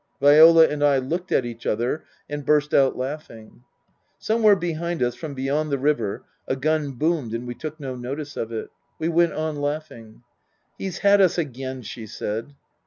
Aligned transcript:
Viola 0.19 0.67
and 0.67 0.83
I 0.83 0.97
looked 0.97 1.31
at 1.31 1.45
each 1.45 1.67
other 1.67 2.05
and 2.27 2.43
burst 2.43 2.73
out 2.73 2.97
laugh 2.97 3.29
ing. 3.29 3.61
Somewhere 4.17 4.55
behind 4.55 5.03
us 5.03 5.13
from 5.13 5.35
beyond 5.35 5.71
the 5.71 5.77
river 5.77 6.23
a 6.47 6.55
gun 6.55 6.93
boomed 6.93 7.35
and 7.35 7.47
we 7.47 7.53
took 7.53 7.79
no 7.79 7.93
notice 7.95 8.35
of 8.35 8.51
it. 8.51 8.71
We 8.97 9.09
went 9.09 9.33
on 9.33 9.57
laughing." 9.57 10.23
He's 10.79 10.97
had 11.05 11.21
us 11.21 11.37
again," 11.37 11.83
she 11.83 12.07
said. 12.07 12.55